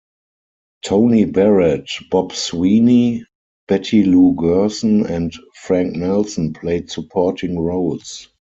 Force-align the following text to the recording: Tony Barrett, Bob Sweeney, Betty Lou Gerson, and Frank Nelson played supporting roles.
Tony 0.83 1.25
Barrett, 1.25 1.87
Bob 2.09 2.33
Sweeney, 2.33 3.23
Betty 3.67 4.01
Lou 4.03 4.33
Gerson, 4.33 5.05
and 5.05 5.31
Frank 5.61 5.95
Nelson 5.95 6.53
played 6.53 6.89
supporting 6.89 7.59
roles. 7.59 8.27